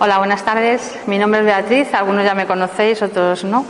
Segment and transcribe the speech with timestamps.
[0.00, 0.98] Hola, buenas tardes.
[1.06, 3.64] Mi nombre es Beatriz, algunos ya me conocéis, otros no.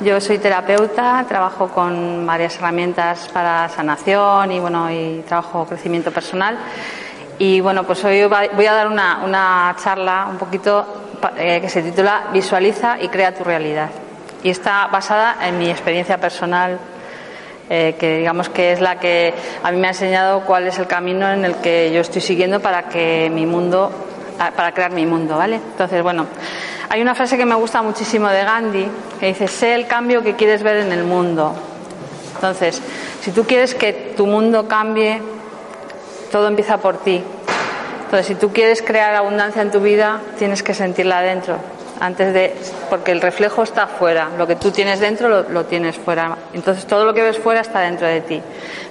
[0.00, 6.58] Yo soy terapeuta, trabajo con varias herramientas para sanación y bueno, y trabajo crecimiento personal.
[7.38, 10.84] Y bueno, pues hoy voy a dar una, una charla un poquito
[11.36, 13.90] eh, que se titula Visualiza y crea tu realidad.
[14.42, 16.80] Y está basada en mi experiencia personal,
[17.68, 20.86] eh, que digamos que es la que a mí me ha enseñado cuál es el
[20.86, 23.92] camino en el que yo estoy siguiendo para que mi mundo
[24.36, 25.56] para crear mi mundo, ¿vale?
[25.56, 26.26] Entonces, bueno,
[26.88, 28.86] hay una frase que me gusta muchísimo de Gandhi
[29.18, 31.54] que dice, sé el cambio que quieres ver en el mundo.
[32.34, 32.82] Entonces,
[33.22, 35.22] si tú quieres que tu mundo cambie,
[36.30, 37.22] todo empieza por ti.
[38.04, 41.56] Entonces, si tú quieres crear abundancia en tu vida, tienes que sentirla dentro,
[42.00, 42.54] antes de,
[42.90, 46.36] porque el reflejo está fuera, lo que tú tienes dentro lo, tienes fuera.
[46.52, 48.42] Entonces, todo lo que ves fuera está dentro de ti.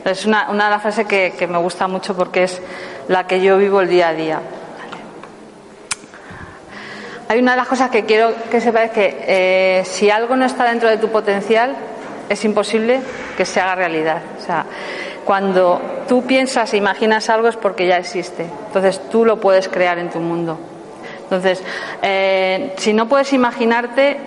[0.03, 2.61] Es una, una de las frases que, que me gusta mucho porque es
[3.07, 4.39] la que yo vivo el día a día.
[7.27, 10.65] Hay una de las cosas que quiero que sepas que eh, si algo no está
[10.65, 11.75] dentro de tu potencial,
[12.29, 13.01] es imposible
[13.35, 14.21] que se haga realidad.
[14.37, 14.65] O sea,
[15.25, 18.45] cuando tú piensas e imaginas algo es porque ya existe.
[18.67, 20.59] Entonces tú lo puedes crear en tu mundo.
[21.25, 21.61] Entonces,
[22.01, 24.17] eh, si no puedes imaginarte,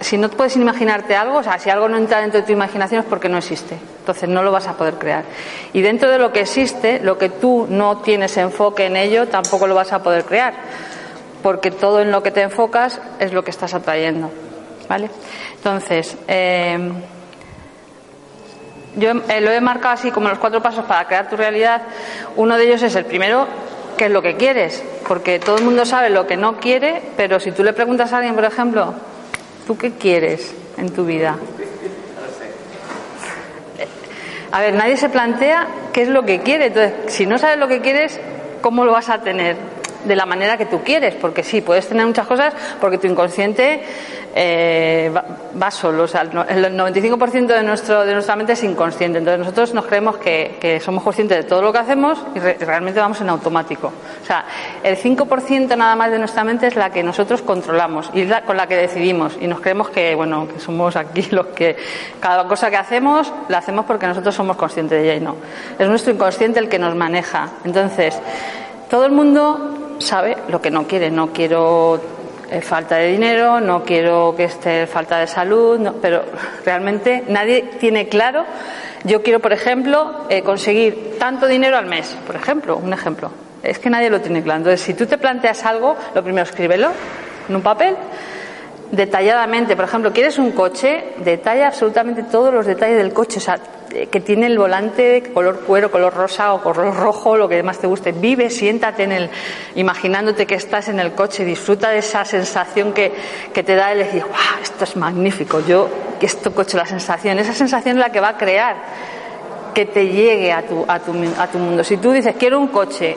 [0.00, 3.02] si no puedes imaginarte algo, o sea, si algo no entra dentro de tu imaginación
[3.02, 3.76] es porque no existe.
[4.00, 5.24] Entonces no lo vas a poder crear.
[5.72, 9.66] Y dentro de lo que existe, lo que tú no tienes enfoque en ello, tampoco
[9.66, 10.54] lo vas a poder crear
[11.42, 14.30] porque todo en lo que te enfocas es lo que estás atrayendo.
[14.88, 15.08] ¿Vale?
[15.56, 16.92] Entonces, eh,
[18.96, 21.82] yo lo he marcado así como los cuatro pasos para crear tu realidad.
[22.36, 23.46] Uno de ellos es el primero,
[24.00, 27.38] que es lo que quieres, porque todo el mundo sabe lo que no quiere, pero
[27.38, 28.94] si tú le preguntas a alguien, por ejemplo,
[29.66, 31.36] ¿tú qué quieres en tu vida?
[34.52, 36.68] A ver, nadie se plantea qué es lo que quiere.
[36.68, 38.18] Entonces, si no sabes lo que quieres,
[38.62, 39.56] ¿cómo lo vas a tener?
[40.04, 43.82] de la manera que tú quieres, porque sí, puedes tener muchas cosas porque tu inconsciente
[44.34, 46.04] eh, va, solo.
[46.04, 49.18] O sea, el 95% de, nuestro, de nuestra mente es inconsciente.
[49.18, 53.20] Entonces nosotros nos creemos que, somos conscientes de todo lo que hacemos y realmente vamos
[53.20, 53.88] en automático.
[53.88, 54.44] O sea,
[54.82, 58.66] el 5% nada más de nuestra mente es la que nosotros controlamos y con la
[58.66, 59.36] que decidimos.
[59.40, 61.76] Y nos creemos que, bueno, que somos aquí los que
[62.20, 65.36] cada cosa que hacemos la hacemos porque nosotros somos conscientes de ella y no.
[65.78, 67.48] Es nuestro inconsciente el que nos maneja.
[67.64, 68.18] Entonces,
[68.88, 71.10] todo el mundo sabe lo que no quiere.
[71.10, 72.00] No quiero
[72.50, 76.24] eh, falta de dinero, no quiero que esté falta de salud, pero
[76.64, 78.44] realmente nadie tiene claro.
[79.04, 83.30] Yo quiero, por ejemplo, eh, conseguir tanto dinero al mes, por ejemplo, un ejemplo.
[83.62, 84.58] Es que nadie lo tiene claro.
[84.58, 86.90] Entonces, si tú te planteas algo, lo primero escríbelo
[87.48, 87.96] en un papel
[88.90, 89.76] detalladamente.
[89.76, 93.58] Por ejemplo, quieres un coche, detalla absolutamente todos los detalles del coche, o sea,
[93.92, 97.78] eh, que tiene el volante color cuero, color rosa o color rojo, lo que más
[97.78, 98.12] te guste.
[98.12, 99.30] Vive, siéntate en el,
[99.74, 103.12] imaginándote que estás en el coche, disfruta de esa sensación que,
[103.52, 105.88] que te da el decir, wow, esto es magnífico, yo,
[106.20, 108.76] esto coche, la sensación, esa sensación es la que va a crear
[109.74, 111.84] que te llegue a tu, a tu, a tu mundo.
[111.84, 113.16] Si tú dices, quiero un coche,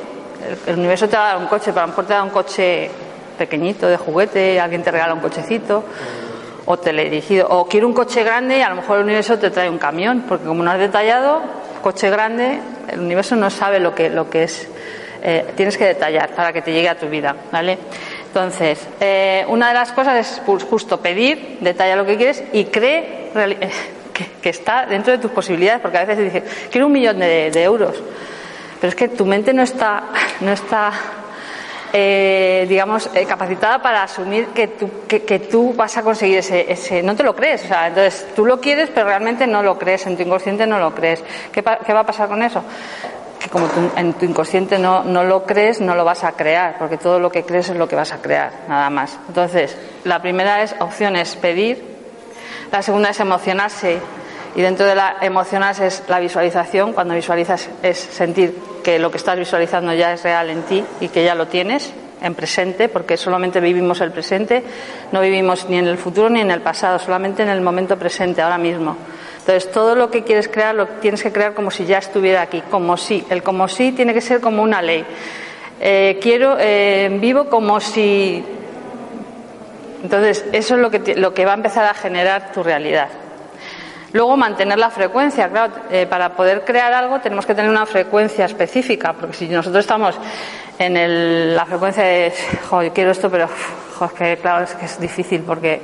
[0.68, 2.30] el, universo te va a dar un coche, pero a lo mejor te da un
[2.30, 2.90] coche
[3.38, 5.84] pequeñito de juguete, alguien te regala un cochecito
[6.66, 7.48] o teledirigido.
[7.50, 10.26] O quiero un coche grande y a lo mejor el universo te trae un camión,
[10.28, 11.42] porque como no has detallado,
[11.82, 14.68] coche grande, el universo no sabe lo que, lo que es.
[15.26, 17.78] Eh, tienes que detallar para que te llegue a tu vida, ¿vale?
[18.28, 23.30] Entonces, eh, una de las cosas es justo pedir, detalla lo que quieres y cree
[24.42, 27.64] que, está dentro de tus posibilidades, porque a veces dices, quiero un millón de, de
[27.64, 27.96] euros,
[28.82, 30.04] pero es que tu mente no está,
[30.42, 30.92] no está
[31.96, 37.04] eh, digamos, eh, capacitada para asumir que tú, que, tú vas a conseguir ese, ese,
[37.04, 40.08] No te lo crees, o sea, entonces tú lo quieres, pero realmente no lo crees,
[40.08, 41.24] en tu inconsciente no lo crees.
[41.52, 42.64] ¿Qué, qué va a pasar con eso?
[43.40, 46.78] Que como tú, en tu inconsciente no, no lo crees, no lo vas a crear,
[46.80, 49.20] porque todo lo que crees es lo que vas a crear, nada más.
[49.28, 51.94] Entonces, la primera es opción es pedir,
[52.72, 54.00] la segunda es emocionarse
[54.56, 56.94] y dentro de la emocionarse es la visualización.
[56.94, 61.08] Cuando visualizas es sentir que lo que estás visualizando ya es real en ti y
[61.08, 64.64] que ya lo tienes en presente, porque solamente vivimos el presente,
[65.12, 68.42] no vivimos ni en el futuro ni en el pasado, solamente en el momento presente,
[68.42, 68.96] ahora mismo.
[69.40, 72.64] Entonces, todo lo que quieres crear lo tienes que crear como si ya estuviera aquí,
[72.72, 73.26] como si.
[73.30, 75.04] El como si tiene que ser como una ley.
[75.82, 78.42] Eh, quiero, eh, vivo como si.
[80.02, 83.10] Entonces, eso es lo que, lo que va a empezar a generar tu realidad.
[84.14, 88.46] Luego mantener la frecuencia, claro, eh, para poder crear algo tenemos que tener una frecuencia
[88.46, 90.16] específica, porque si nosotros estamos
[90.78, 92.32] en el, la frecuencia de,
[92.70, 93.50] joder, quiero esto, pero,
[93.98, 95.82] joder, que claro, es que es difícil porque,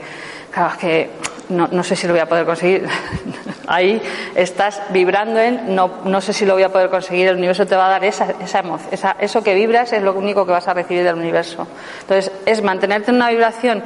[0.51, 1.09] claro, es que
[1.49, 2.87] no, no sé si lo voy a poder conseguir.
[3.67, 4.01] Ahí
[4.35, 7.75] estás vibrando en, no, no sé si lo voy a poder conseguir, el universo te
[7.75, 10.67] va a dar esa, esa emoción, esa, eso que vibras es lo único que vas
[10.67, 11.67] a recibir del universo.
[12.01, 13.83] Entonces, es mantenerte en una vibración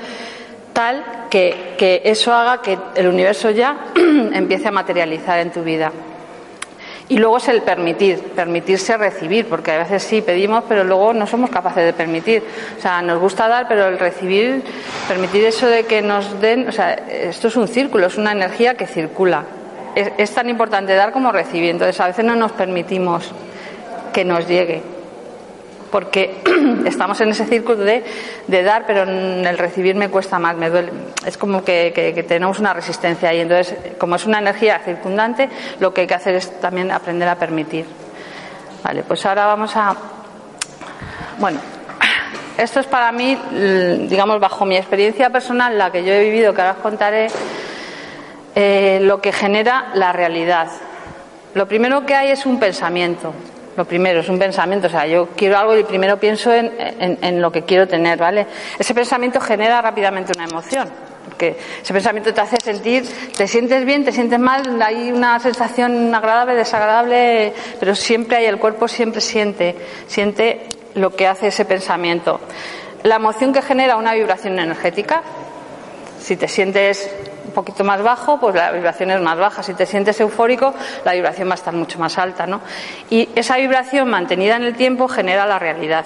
[0.74, 5.92] tal que, que eso haga que el universo ya empiece a materializar en tu vida.
[7.10, 11.28] Y luego es el permitir, permitirse recibir, porque a veces sí pedimos, pero luego no
[11.28, 12.44] somos capaces de permitir.
[12.78, 14.64] O sea, nos gusta dar, pero el recibir,
[15.08, 18.76] permitir eso de que nos den, o sea, esto es un círculo, es una energía
[18.76, 19.44] que circula.
[19.96, 23.32] Es, es tan importante dar como recibir, entonces a veces no nos permitimos
[24.14, 24.82] que nos llegue
[25.94, 26.42] porque
[26.88, 28.04] estamos en ese círculo de,
[28.48, 30.92] de, dar, pero en el recibir me cuesta más, me duele.
[31.24, 33.42] Es como que, tenemos una resistencia ahí.
[33.42, 35.48] Entonces, como es una energía circundante,
[35.80, 37.86] lo que hay que hacer es también aprender a permitir.
[38.84, 39.96] Vale, pues ahora vamos a.
[41.38, 41.60] Bueno,
[42.58, 43.38] esto es para mí,
[44.10, 47.28] digamos, bajo mi experiencia personal, la que yo he vivido, que ahora os contaré,
[48.56, 50.70] eh, lo que genera la realidad.
[51.54, 53.32] Lo primero que hay es un pensamiento.
[53.76, 57.42] Lo primero es un pensamiento, o sea, yo quiero algo y primero pienso en, en,
[57.42, 58.46] lo que quiero tener, ¿vale?
[58.78, 60.88] Ese pensamiento genera rápidamente una emoción,
[61.26, 63.04] porque ese pensamiento te hace sentir,
[63.36, 68.60] te sientes bien, te sientes mal, hay una sensación agradable, desagradable, pero siempre hay, el
[68.60, 72.40] cuerpo siempre siente, siente lo que hace ese pensamiento.
[73.02, 75.24] La emoción que genera una vibración energética,
[76.24, 77.10] si te sientes
[77.46, 79.62] un poquito más bajo, pues la vibración es más baja.
[79.62, 80.74] Si te sientes eufórico,
[81.04, 82.62] la vibración va a estar mucho más alta, ¿no?
[83.10, 86.06] Y esa vibración mantenida en el tiempo genera la realidad.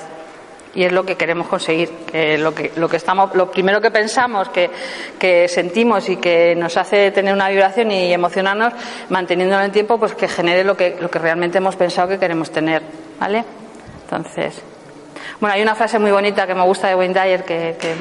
[0.74, 1.90] Y es lo que queremos conseguir.
[2.12, 4.72] Que lo, que, lo, que estamos, lo primero que pensamos, que,
[5.20, 8.74] que sentimos y que nos hace tener una vibración y emocionarnos,
[9.10, 12.18] manteniéndolo en el tiempo, pues que genere lo que, lo que realmente hemos pensado que
[12.18, 12.82] queremos tener.
[13.20, 13.46] ¿Vale?
[14.04, 14.64] Entonces.
[15.40, 17.96] Bueno, hay una frase muy bonita que me gusta de Wayne Dyer, que, que,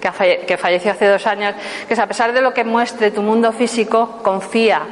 [0.00, 1.54] que, falle, que, falleció hace dos años,
[1.86, 4.82] que es a pesar de lo que muestre tu mundo físico, confía,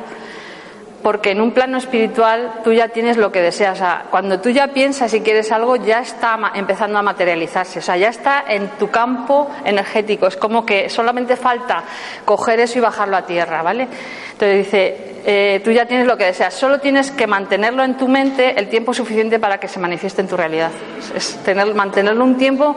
[1.02, 3.74] porque en un plano espiritual tú ya tienes lo que deseas.
[3.74, 7.82] O sea, cuando tú ya piensas y quieres algo, ya está empezando a materializarse, o
[7.82, 10.26] sea, ya está en tu campo energético.
[10.26, 11.84] Es como que solamente falta
[12.24, 13.88] coger eso y bajarlo a tierra, ¿vale?
[14.32, 18.08] Entonces dice, eh, tú ya tienes lo que deseas, solo tienes que mantenerlo en tu
[18.08, 20.70] mente el tiempo suficiente para que se manifieste en tu realidad.
[21.14, 22.76] Es tener, mantenerlo un tiempo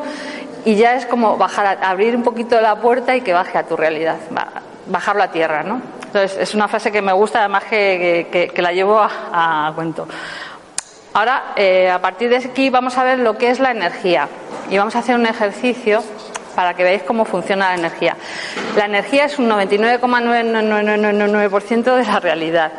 [0.64, 3.76] y ya es como bajar, abrir un poquito la puerta y que baje a tu
[3.76, 4.18] realidad,
[4.88, 6.01] bajarlo a tierra, ¿no?
[6.12, 10.06] Entonces es una frase que me gusta, además que, que, la llevo a, a cuento.
[11.14, 14.28] Ahora, eh, a partir de aquí vamos a ver lo que es la energía
[14.70, 16.04] y vamos a hacer un ejercicio
[16.54, 18.18] para que veáis cómo funciona la energía.
[18.76, 22.74] La energía es un 99,999% de la realidad.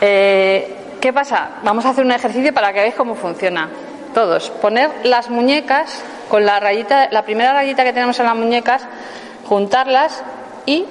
[0.00, 1.50] Eh, ¿Qué pasa?
[1.62, 3.68] Vamos a hacer un ejercicio para que veáis cómo funciona.
[4.14, 4.48] Todos.
[4.48, 8.86] Poner las muñecas con la rayita, la primera rayita que tenemos en las muñecas,
[9.44, 10.24] juntarlas
[10.64, 10.86] y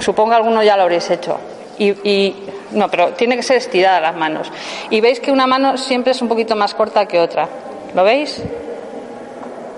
[0.00, 1.38] supongo que alguno ya lo habréis hecho.
[1.78, 4.50] Y, y, no, pero tiene que ser estirada las manos.
[4.90, 7.48] Y veis que una mano siempre es un poquito más corta que otra.
[7.94, 8.42] ¿Lo veis?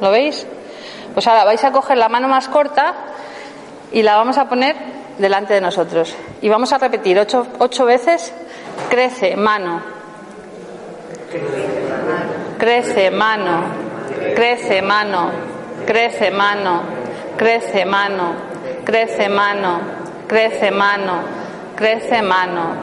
[0.00, 0.46] ¿Lo veis?
[1.14, 2.94] Pues ahora vais a coger la mano más corta
[3.92, 4.76] y la vamos a poner
[5.18, 6.14] delante de nosotros.
[6.42, 8.32] Y vamos a repetir ocho, ocho veces,
[8.90, 9.80] crece mano,
[12.58, 13.64] crece mano,
[14.34, 15.30] crece mano,
[15.86, 16.82] crece mano,
[17.36, 18.34] crece mano,
[18.84, 19.80] crece mano,
[20.26, 21.20] crece mano,
[21.76, 22.74] crece mano.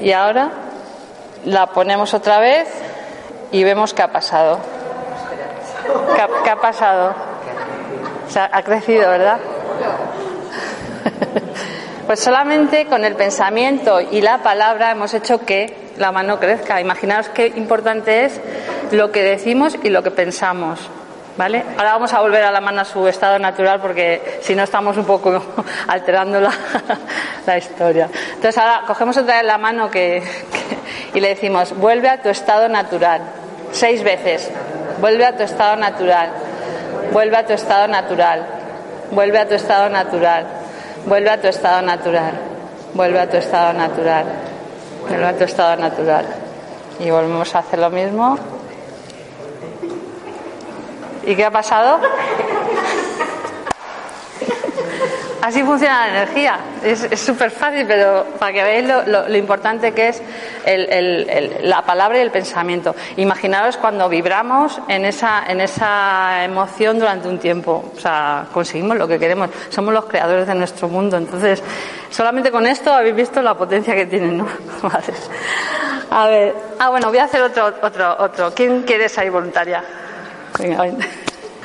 [0.00, 0.50] Y ahora
[1.44, 2.68] la ponemos otra vez
[3.52, 4.58] y vemos qué ha pasado.
[6.44, 7.14] ¿Qué ha, pasado?
[8.34, 9.38] Ha crecido, ¿verdad?
[12.06, 16.80] Pues solamente con el pensamiento y la palabra hemos hecho que la mano crezca.
[16.80, 18.40] Imaginaos qué importante es
[18.92, 20.78] lo que decimos y lo que pensamos.
[21.36, 21.62] ¿Vale?
[21.76, 24.96] Ahora vamos a volver a la mano a su estado natural porque si no estamos
[24.96, 25.42] un poco
[25.88, 26.50] alterando la,
[27.46, 28.08] la historia.
[28.34, 32.30] Entonces ahora cogemos otra vez la mano que, que, y le decimos, vuelve a tu
[32.30, 33.20] estado natural.
[33.72, 34.50] Seis veces.
[34.98, 36.30] Vuelve a tu estado natural.
[37.12, 38.46] Vuelve a tu estado natural.
[39.10, 40.46] Vuelve a tu estado natural.
[41.04, 42.32] Vuelve a tu estado natural.
[42.94, 44.24] Vuelve a tu estado natural.
[45.06, 46.24] Vuelve a tu estado natural.
[46.98, 48.55] Y volvemos a hacer lo mismo.
[51.26, 52.00] ¿Y qué ha pasado?
[55.42, 56.58] Así funciona la energía.
[56.82, 60.22] Es súper fácil, pero para que veáis lo, lo, importante que es
[61.62, 62.96] la palabra y el pensamiento.
[63.16, 67.92] Imaginaros cuando vibramos en esa, en esa emoción durante un tiempo.
[67.96, 69.50] O sea, conseguimos lo que queremos.
[69.68, 71.16] Somos los creadores de nuestro mundo.
[71.16, 71.62] Entonces,
[72.10, 74.48] solamente con esto habéis visto la potencia que tienen, ¿no?
[74.82, 75.14] Vale.
[76.10, 76.54] A ver.
[76.78, 78.52] Ah, bueno, voy a hacer otro, otro, otro.
[78.52, 79.82] ¿Quién quiere ser voluntaria?
[80.58, 80.84] Venga.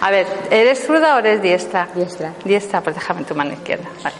[0.02, 1.88] A ver, ¿eres zurda o eres diestra?
[1.94, 2.34] Diestra.
[2.44, 3.88] Diestra, pues déjame tu mano izquierda.
[4.04, 4.16] Vale.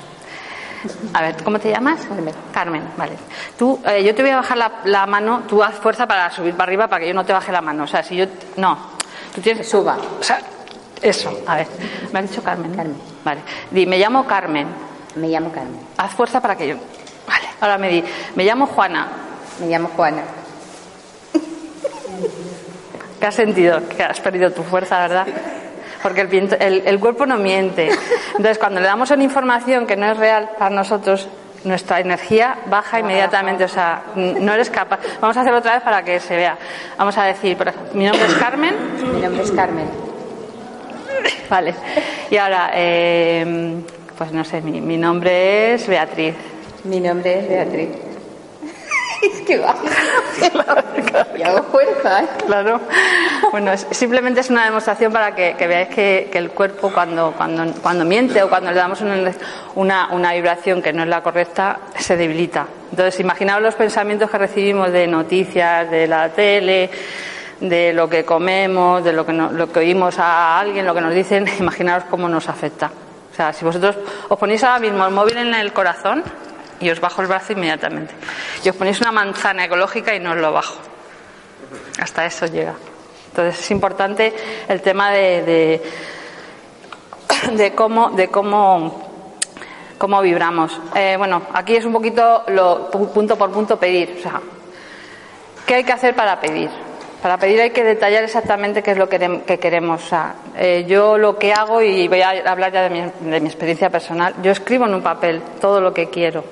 [1.14, 2.02] A ver, ¿cómo te llamas?
[2.08, 2.34] Carmen.
[2.52, 3.14] Carmen, vale.
[3.58, 6.54] Tú, eh, yo te voy a bajar la, la mano, tú haz fuerza para subir
[6.54, 7.84] para arriba para que yo no te baje la mano.
[7.84, 8.26] O sea, si yo.
[8.58, 8.78] No.
[9.34, 9.68] Tú tienes.
[9.68, 9.98] Suba.
[10.20, 10.40] O sea,
[11.02, 11.36] eso.
[11.48, 11.68] A ver.
[12.12, 12.76] ¿Me has dicho Carmen?
[12.76, 12.98] Carmen.
[13.24, 13.42] Vale.
[13.72, 14.68] Di, me llamo Carmen.
[15.16, 15.80] Me llamo Carmen.
[15.98, 16.76] Haz fuerza para que yo.
[17.28, 17.48] Vale.
[17.60, 18.04] Ahora me di,
[18.36, 19.08] me llamo Juana.
[19.60, 20.22] Me llamo Juana.
[23.22, 23.88] ¿Qué has sentido?
[23.88, 25.28] Que has perdido tu fuerza, ¿verdad?
[26.04, 27.90] Porque el, viento- el- el cuerpo no miente.
[28.32, 31.30] Entonces, cuando le damos una información que no es real para nosotros,
[31.64, 33.64] nuestra energía baja inmediatamente.
[33.64, 35.00] O sea, no eres capaz.
[35.22, 36.58] Vamos a hacerlo otra vez para que se vea.
[36.98, 38.76] Vamos a decir, por ejemplo, mi nombre es Carmen.
[39.14, 39.86] Mi nombre es Carmen.
[41.48, 41.76] Vale.
[42.32, 43.76] Y ahora, eh,
[44.18, 46.34] pues no sé, mi, mi nombre es Beatriz.
[46.86, 47.90] Mi nombre es Beatriz.
[49.22, 49.76] es que va.
[51.38, 52.28] Y hago fuerza, ¿eh?
[52.46, 52.80] Claro.
[53.52, 58.06] Bueno, es- simplemente es una demostración para que, veáis que, el cuerpo cuando, cuando, cuando
[58.06, 59.32] miente o cuando le damos una,
[59.76, 62.66] una, una vibración que no es la correcta, se debilita.
[62.92, 66.90] Entonces, imaginaos los pensamientos que recibimos de noticias, de la tele,
[67.60, 71.02] de lo que comemos, de lo que, no- lo que oímos a alguien, lo que
[71.02, 72.92] nos dicen, imaginaos cómo nos afecta.
[73.32, 73.96] O sea, si vosotros
[74.28, 76.22] os ponéis ahora mismo el móvil en el corazón
[76.82, 78.14] y os bajo el brazo inmediatamente.
[78.64, 80.76] Y os ponéis una manzana ecológica y no os lo bajo.
[82.00, 82.74] Hasta eso llega.
[83.30, 84.34] Entonces es importante
[84.68, 85.82] el tema de, de,
[87.54, 89.10] de cómo, de cómo,
[89.98, 90.78] cómo vibramos.
[90.96, 94.16] Eh, bueno, aquí es un poquito lo, pu- punto por punto pedir.
[94.20, 94.42] O sea,
[95.66, 96.70] ¿qué hay que hacer para pedir?
[97.22, 100.02] Para pedir hay que detallar exactamente qué es lo que, querem- que queremos.
[100.58, 103.90] Eh, yo lo que hago, y voy a hablar ya de mi, de mi experiencia
[103.90, 106.44] personal, yo escribo en un papel todo lo que quiero.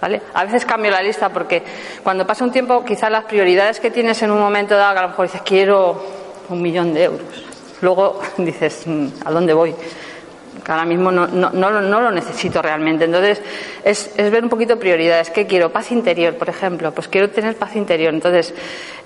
[0.00, 0.22] ¿Vale?
[0.32, 1.62] A veces cambio la lista porque
[2.02, 5.08] cuando pasa un tiempo, quizás las prioridades que tienes en un momento dado, a lo
[5.08, 6.02] mejor dices, quiero
[6.48, 7.44] un millón de euros.
[7.82, 9.74] Luego dices, "Mm, ¿a dónde voy?
[10.64, 13.04] Que ahora mismo no, no, no, no lo necesito realmente.
[13.04, 13.40] Entonces,
[13.84, 15.30] es, ver un poquito prioridades.
[15.30, 15.70] ¿Qué quiero?
[15.70, 16.92] Paz interior, por ejemplo.
[16.92, 18.12] Pues quiero tener paz interior.
[18.12, 18.52] Entonces,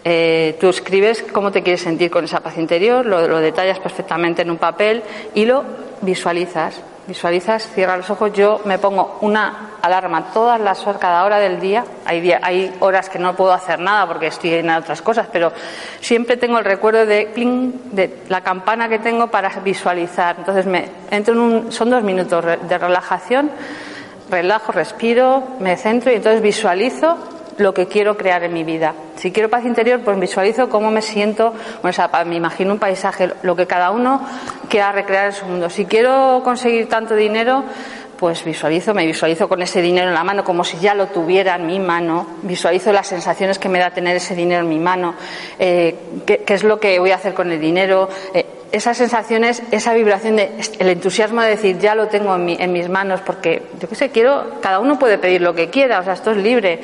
[0.05, 4.51] eh, tú escribes cómo te quieres sentir con esa paz interior, lo detallas perfectamente en
[4.51, 5.03] un papel
[5.35, 5.65] y lo
[6.03, 6.75] visualizas.
[7.07, 8.33] Visualizas, cierra los ojos.
[8.33, 11.85] Yo me pongo una alarma todas las horas, cada hora del día.
[12.07, 15.53] Hay, día- hay horas que no puedo hacer nada porque estoy en otras cosas, pero
[16.01, 17.27] siempre tengo el recuerdo de,
[17.93, 20.37] de la campana que tengo para visualizar.
[20.39, 23.51] Entonces me entro en un, son dos minutos de relajación,
[24.31, 27.19] relajo, respiro, me centro y entonces visualizo
[27.59, 28.95] lo que quiero crear en mi vida.
[29.17, 31.51] Si quiero paz interior, pues visualizo cómo me siento,
[31.83, 34.21] bueno, o sea, me imagino un paisaje, lo que cada uno
[34.69, 35.71] quiera recrear en su mundo.
[35.71, 37.65] Si quiero conseguir tanto dinero,
[38.19, 41.57] pues visualizo, me visualizo con ese dinero en la mano como si ya lo tuviera
[41.57, 45.15] en mi mano, visualizo las sensaciones que me da tener ese dinero en mi mano,
[45.59, 45.95] eh,
[46.25, 49.93] qué, qué es lo que voy a hacer con el dinero, eh, esas sensaciones, esa
[49.95, 53.63] vibración de el entusiasmo de decir ya lo tengo en, mi- en mis manos, porque
[53.81, 56.37] yo qué sé, quiero, cada uno puede pedir lo que quiera, o sea, esto es
[56.39, 56.81] libre,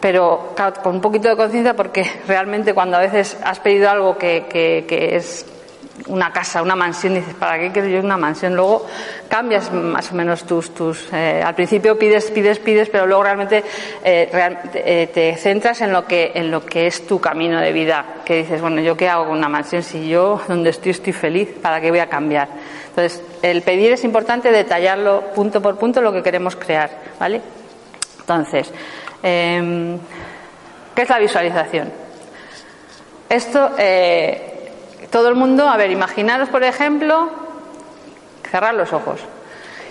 [0.00, 4.46] pero con un poquito de conciencia porque realmente cuando a veces has pedido algo que,
[4.48, 5.46] que- que es
[6.06, 8.56] una casa, una mansión, dices, ¿para qué quiero yo una mansión?
[8.56, 8.86] Luego
[9.28, 10.72] cambias más o menos tus...
[10.74, 13.62] tus eh, al principio pides, pides, pides, pero luego realmente
[14.02, 14.30] eh,
[14.74, 18.04] eh, te centras en lo, que, en lo que es tu camino de vida.
[18.24, 19.82] Que dices, bueno, ¿yo qué hago con una mansión?
[19.82, 22.48] Si yo donde estoy estoy feliz, ¿para qué voy a cambiar?
[22.88, 26.90] Entonces, el pedir es importante detallarlo punto por punto lo que queremos crear,
[27.20, 27.42] ¿vale?
[28.20, 28.72] Entonces,
[29.22, 29.98] eh,
[30.94, 31.92] ¿qué es la visualización?
[33.28, 34.72] Esto, eh,
[35.10, 37.30] todo el mundo, a ver, imaginaros, por ejemplo,
[38.50, 39.20] cerrar los ojos.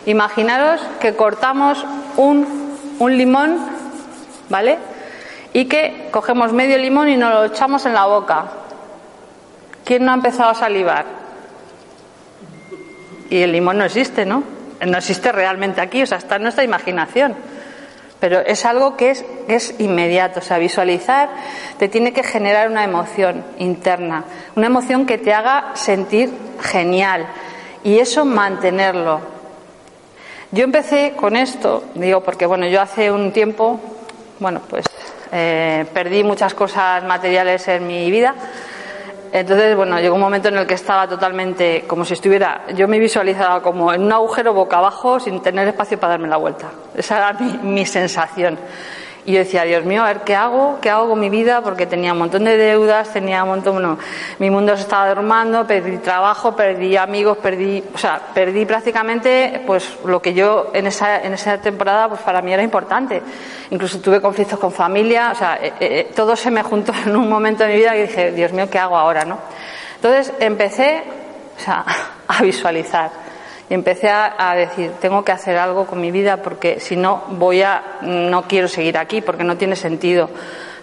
[0.05, 1.85] Imaginaros que cortamos
[2.17, 3.57] un, un limón,
[4.49, 4.77] ¿vale?
[5.53, 8.45] Y que cogemos medio limón y nos lo echamos en la boca.
[9.85, 11.05] ¿Quién no ha empezado a salivar?
[13.29, 14.43] Y el limón no existe, ¿no?
[14.85, 17.35] No existe realmente aquí, o sea, está en nuestra imaginación.
[18.19, 21.29] Pero es algo que es, es inmediato, o sea, visualizar
[21.77, 26.29] te tiene que generar una emoción interna, una emoción que te haga sentir
[26.61, 27.25] genial
[27.83, 29.21] y eso mantenerlo.
[30.51, 33.79] Yo empecé con esto, digo, porque bueno, yo hace un tiempo,
[34.39, 34.85] bueno, pues
[35.31, 38.33] eh, perdí muchas cosas materiales en mi vida.
[39.31, 42.97] Entonces, bueno, llegó un momento en el que estaba totalmente como si estuviera, yo me
[42.97, 46.69] visualizaba como en un agujero boca abajo sin tener espacio para darme la vuelta.
[46.95, 48.57] Esa era mi, mi sensación.
[49.25, 51.85] Y yo decía, Dios mío, a ver qué hago, qué hago con mi vida, porque
[51.85, 53.97] tenía un montón de deudas, tenía un montón, bueno,
[54.39, 59.97] mi mundo se estaba derrumbando, perdí trabajo, perdí amigos, perdí, o sea, perdí prácticamente, pues,
[60.05, 63.21] lo que yo en esa, en esa temporada, pues para mí era importante.
[63.71, 67.29] Incluso tuve conflictos con familia, o sea, eh, eh, todo se me juntó en un
[67.29, 69.37] momento de mi vida y dije, Dios mío, ¿qué hago ahora, no?
[69.95, 71.03] Entonces empecé,
[71.57, 71.85] o sea,
[72.27, 73.28] a visualizar.
[73.69, 77.61] Y empecé a, decir, tengo que hacer algo con mi vida porque si no voy
[77.61, 80.29] a, no quiero seguir aquí porque no tiene sentido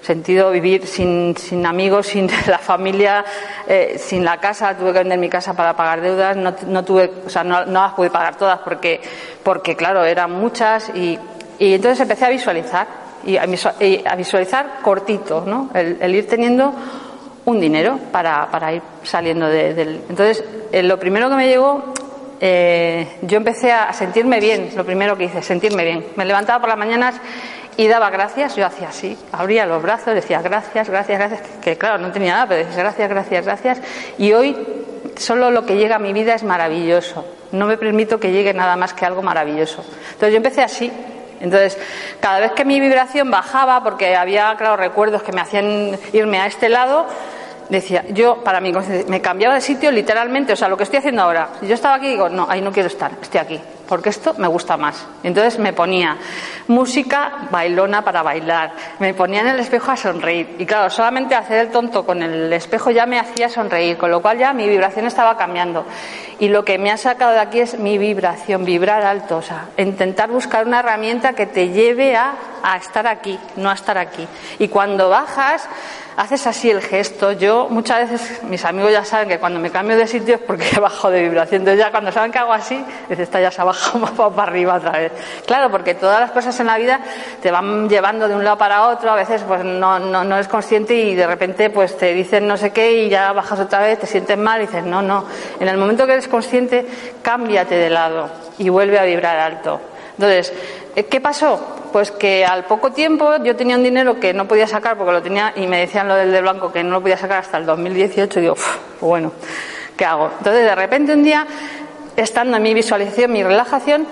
[0.03, 3.25] sentido vivir sin, sin amigos, sin la familia,
[3.67, 4.77] eh, sin la casa.
[4.77, 6.37] Tuve que vender mi casa para pagar deudas.
[6.37, 9.01] No, no tuve, o sea, no, las pude pagar todas porque,
[9.43, 10.91] porque claro, eran muchas.
[10.91, 11.19] Y,
[11.59, 12.87] y entonces empecé a visualizar
[13.25, 15.71] y a, visualizar cortito, ¿no?
[15.75, 16.73] El, ir teniendo
[17.45, 20.03] un dinero para, para ir saliendo de, del.
[20.09, 21.93] Entonces, eh, lo primero que me llegó
[22.41, 26.07] eh, yo empecé a sentirme bien, lo primero que hice, sentirme bien.
[26.17, 27.15] Me levantaba por las mañanas
[27.77, 31.99] y daba gracias, yo hacía así, abría los brazos, decía gracias, gracias, gracias, que claro,
[31.99, 33.81] no tenía nada, pero decía gracias, gracias, gracias,
[34.19, 34.57] y hoy
[35.17, 38.77] solo lo que llega a mi vida es maravilloso, no me permito que llegue nada
[38.77, 39.85] más que algo maravilloso.
[40.13, 40.91] Entonces yo empecé así,
[41.41, 41.79] entonces
[42.21, 46.47] cada vez que mi vibración bajaba, porque había, claro, recuerdos que me hacían irme a
[46.47, 47.07] este lado,
[47.69, 48.73] decía, yo para mí
[49.09, 51.49] me cambiaba de sitio literalmente, o sea, lo que estoy haciendo ahora.
[51.63, 54.77] Yo estaba aquí digo, no, ahí no quiero estar, estoy aquí, porque esto me gusta
[54.77, 55.07] más.
[55.23, 56.17] Entonces me ponía
[56.69, 60.57] música bailona para bailar, me ponía en el espejo a sonreír.
[60.59, 64.21] Y claro, solamente hacer el tonto con el espejo ya me hacía sonreír, con lo
[64.21, 65.85] cual ya mi vibración estaba cambiando.
[66.39, 69.69] Y lo que me ha sacado de aquí es mi vibración, vibrar alto, o sea,
[69.79, 74.27] intentar buscar una herramienta que te lleve a, a estar aquí, no a estar aquí.
[74.59, 75.69] Y cuando bajas,
[76.17, 77.33] haces así el gesto.
[77.33, 80.67] Yo muchas veces, mis amigos ya saben que cuando me cambio de sitio es porque
[80.77, 81.63] he bajado de vibración.
[81.63, 83.65] Entonces ya cuando saben que hago así, dice, esta ya se ha
[84.17, 85.13] para arriba otra vez.
[85.47, 87.01] Claro, porque todas las cosas en la vida
[87.43, 90.49] te van llevando de un lado para otro, a veces pues no, no, no eres
[90.49, 93.99] consciente y de repente pues te dicen no sé qué y ya bajas otra vez,
[93.99, 95.25] te sientes mal y dices, no, no.
[95.61, 96.87] En el momento que eres consciente,
[97.23, 98.29] cámbiate de lado
[98.59, 99.81] y vuelve a vibrar alto.
[100.19, 100.53] Entonces,
[101.11, 101.77] ¿qué pasó?
[101.93, 105.23] Pues que al poco tiempo yo tenía un dinero que no podía sacar porque lo
[105.23, 107.67] tenía y me decían lo del de blanco que no lo podía sacar hasta el
[107.67, 108.57] 2018 y digo,
[109.01, 109.33] bueno,
[109.97, 110.31] ¿qué hago?
[110.39, 111.47] Entonces de repente un día,
[112.17, 114.07] estando en mi visualización, mi relajación,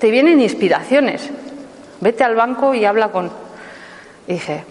[0.00, 1.30] te vienen inspiraciones.
[2.00, 3.30] Vete al banco y habla con...
[4.26, 4.64] Dije,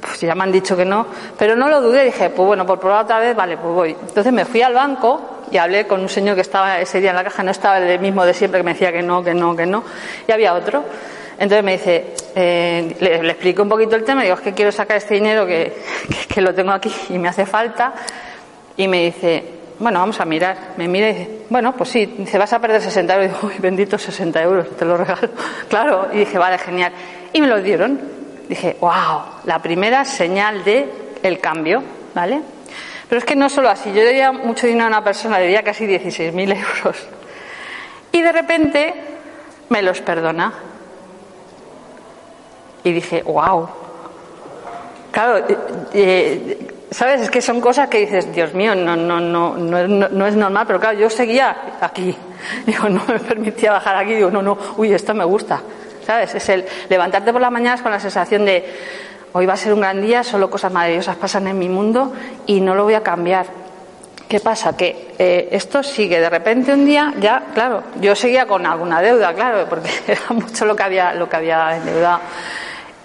[0.00, 1.06] pues ya me han dicho que no,
[1.38, 3.96] pero no lo dudé, dije, pues bueno, por probar otra vez, vale, pues voy.
[4.08, 7.16] Entonces me fui al banco y hablé con un señor que estaba ese día en
[7.16, 9.54] la caja, no estaba el mismo de siempre que me decía que no, que no,
[9.56, 9.84] que no,
[10.26, 10.84] y había otro.
[11.38, 14.72] Entonces me dice, eh, le, le, explico un poquito el tema, digo, es que quiero
[14.72, 15.76] sacar este dinero que,
[16.34, 17.92] que, lo tengo aquí y me hace falta.
[18.78, 19.44] Y me dice,
[19.78, 20.56] bueno, vamos a mirar.
[20.76, 23.30] Me mira y dice, bueno, pues sí, dice, vas a perder 60 euros.
[23.30, 25.28] Y digo, uy, bendito 60 euros, te lo regalo.
[25.68, 26.92] claro, y dije, vale, genial.
[27.32, 28.00] Y me lo dieron.
[28.48, 30.88] Dije, wow, la primera señal de
[31.22, 31.82] el cambio,
[32.14, 32.40] ¿vale?
[33.08, 35.86] Pero es que no solo así, yo diría mucho dinero a una persona, diría casi
[35.86, 37.08] 16.000 euros.
[38.12, 38.94] Y de repente
[39.68, 40.52] me los perdona.
[42.82, 43.68] Y dije, wow.
[45.10, 45.58] Claro, eh,
[45.92, 47.20] eh, ¿sabes?
[47.22, 50.80] Es que son cosas que dices, Dios mío, no, no, no, no, es normal, pero
[50.80, 52.16] claro, yo seguía aquí.
[52.66, 55.60] Digo, no me permitía bajar aquí, digo, no, no, uy, esto me gusta.
[56.06, 56.34] ¿Sabes?
[56.36, 58.64] Es el levantarte por las mañanas con la sensación de,
[59.32, 62.12] hoy va a ser un gran día, solo cosas maravillosas pasan en mi mundo
[62.46, 63.46] y no lo voy a cambiar.
[64.28, 64.76] ¿Qué pasa?
[64.76, 66.20] Que eh, esto sigue.
[66.20, 70.64] De repente un día ya, claro, yo seguía con alguna deuda, claro, porque era mucho
[70.64, 72.20] lo que había, lo que había endeudado.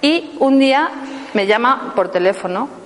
[0.02, 0.90] Y un día
[1.34, 2.81] me llama por teléfono,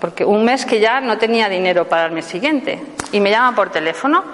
[0.00, 2.82] porque un mes que ya no tenía dinero para el mes siguiente,
[3.12, 4.24] y me llama por teléfono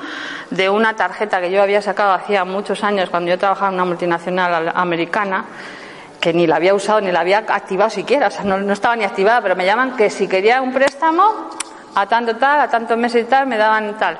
[0.50, 3.85] de una tarjeta que yo había sacado hacía muchos años cuando yo trabajaba en una
[3.85, 5.44] multinacional americana,
[6.20, 9.05] que ni la había usado ni la había activado siquiera, o sea, no, estaba ni
[9.05, 11.50] activada, pero me llaman que si quería un préstamo
[11.94, 14.18] a tanto tal, a tantos meses y tal, me daban tal.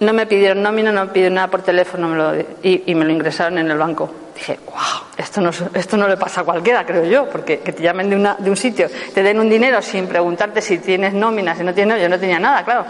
[0.00, 3.58] No me pidieron nómina, no me pidieron nada por teléfono y, y, me lo ingresaron
[3.58, 4.10] en el banco.
[4.34, 7.82] Dije, wow, esto no, esto no le pasa a cualquiera, creo yo, porque que te
[7.82, 11.56] llamen de, una, de un sitio, te den un dinero sin preguntarte si tienes nómina,
[11.56, 12.84] si no tienes, yo no tenía nada, claro.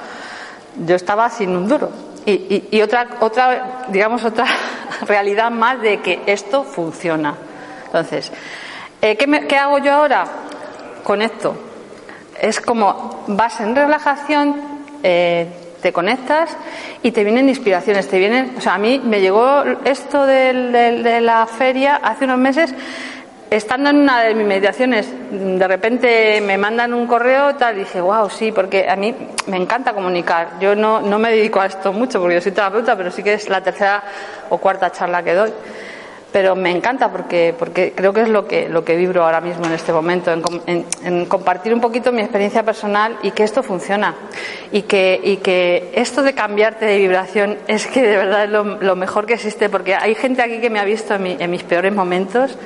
[0.85, 1.90] Yo estaba sin un duro.
[2.27, 4.47] Y, otra, otra, digamos, otra
[5.07, 7.35] realidad más de que esto funciona.
[7.87, 8.33] Entonces,
[9.01, 10.25] eh, ¿qué, me, ¿qué hago yo ahora
[11.05, 11.55] con esto?
[12.40, 14.57] Es como vas en relajación,
[15.03, 16.57] eh, te conectas
[17.03, 21.03] y te vienen inspiraciones, te vienen, o sea, a mí me llegó esto de, de,
[21.03, 22.75] de la feria hace unos meses,
[23.51, 28.01] estando en una de mis meditaciones, de repente me mandan un correo tal, y dije,
[28.01, 29.14] wow, sí, porque a mí
[29.47, 30.59] me encanta comunicar.
[30.59, 33.35] Yo no, no me dedico a esto mucho porque yo soy terapeuta, pero sí que
[33.35, 34.03] es la tercera
[34.49, 35.53] o cuarta charla que doy
[36.35, 39.66] pero me encanta porque, porque creo que es lo que, lo que vibro ahora mismo
[39.66, 43.62] en este momento, en, en, en, compartir un poquito mi experiencia personal y que esto
[43.62, 44.16] funciona.
[44.73, 49.35] Y que, esto de cambiarte de vibración es que de verdad es lo, mejor que
[49.35, 52.59] existe, porque hay gente aquí que me ha visto en, mi, en mis peores momentos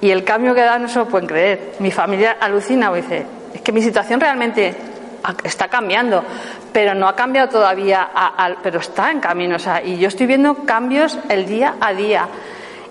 [0.00, 1.72] y el cambio que da no se lo pueden creer.
[1.80, 4.74] Mi familia alucina o dice, es que mi situación realmente
[5.42, 6.24] está cambiando,
[6.72, 8.08] pero no ha cambiado todavía,
[8.62, 9.56] pero está en camino.
[9.56, 12.28] O sea, y yo estoy viendo cambios el día a día.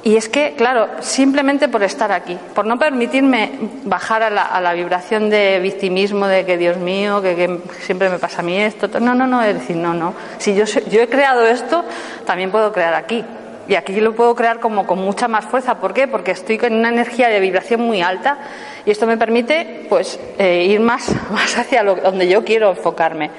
[0.05, 3.51] Y es que, claro, simplemente por estar aquí, por no permitirme
[3.85, 8.43] bajar a la, vibración de victimismo, de que Dios mío, que, siempre me pasa a
[8.43, 8.89] mí esto.
[8.99, 10.13] No, no, no, es decir, no, no.
[10.39, 11.85] Si yo, yo he creado esto,
[12.25, 13.23] también puedo crear aquí.
[13.69, 15.75] Y aquí lo puedo crear como con mucha más fuerza.
[15.79, 16.09] ¿Por qué?
[16.09, 18.39] Porque estoy con una energía de vibración muy alta
[18.85, 23.31] y esto me permite, pues, eh, ir más, más hacia lo, donde yo quiero enfocarme.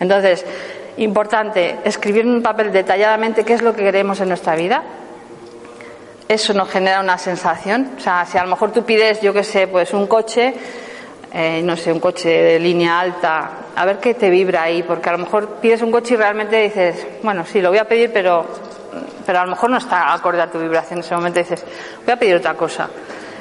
[0.00, 0.46] Entonces,
[0.96, 4.82] importante, escribir en un papel detalladamente qué es lo que queremos en nuestra vida,
[6.32, 7.92] eso nos genera una sensación.
[7.96, 10.54] O sea, si a lo mejor tú pides, yo qué sé, pues un coche,
[11.32, 15.08] eh, no sé, un coche de línea alta, a ver qué te vibra ahí, porque
[15.08, 18.12] a lo mejor pides un coche y realmente dices, bueno, sí, lo voy a pedir,
[18.12, 18.46] pero,
[19.24, 21.64] pero a lo mejor no está acorde a tu vibración en ese momento, dices,
[22.04, 22.88] voy a pedir otra cosa.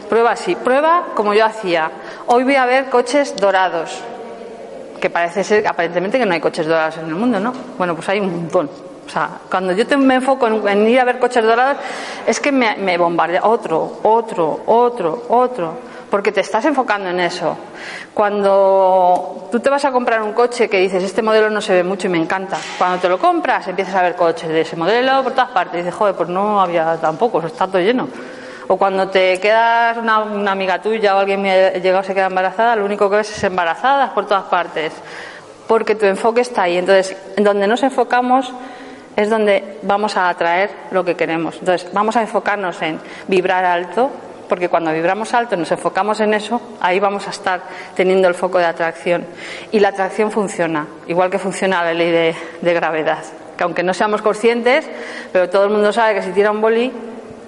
[0.10, 1.90] Prueba así, prueba como yo hacía.
[2.28, 3.98] Hoy voy a ver coches dorados,
[5.00, 7.54] que parece ser aparentemente que no hay coches dorados en el mundo, ¿no?
[7.78, 8.91] Bueno, pues hay un montón.
[9.06, 11.78] O sea, cuando yo me enfoco en, ir a ver coches dorados,
[12.26, 15.74] es que me, bombardea otro, otro, otro, otro,
[16.10, 17.58] porque te estás enfocando en eso.
[18.14, 21.84] Cuando tú te vas a comprar un coche que dices, este modelo no se ve
[21.84, 25.24] mucho y me encanta, cuando te lo compras empiezas a ver coches de ese modelo
[25.24, 28.08] por todas partes y dices, joder, pues no había tampoco, está todo lleno.
[28.68, 33.10] O cuando te quedas una, amiga tuya o alguien llegado se queda embarazada, lo único
[33.10, 34.94] que ves es embarazadas por todas partes,
[35.68, 36.78] porque tu enfoque está ahí.
[36.78, 38.54] Entonces, en donde nos enfocamos
[39.22, 41.58] es donde vamos a atraer lo que queremos.
[41.60, 44.10] Entonces, vamos a enfocarnos en vibrar alto,
[44.50, 47.62] porque cuando vibramos alto nos enfocamos en eso, ahí vamos a estar
[47.96, 49.26] teniendo el foco de atracción.
[49.72, 53.24] Y la atracción funciona, igual que funciona la ley de, gravedad.
[53.58, 54.90] Que aunque no seamos conscientes,
[55.32, 56.92] pero todo el mundo sabe que si tira un boli,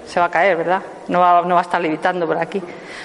[0.06, 0.82] se va a caer, ¿verdad?
[1.08, 2.62] No va, no va a estar levitando por aquí.